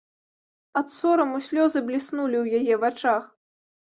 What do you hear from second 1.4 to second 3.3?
слёзы бліснулі ў яе вачах.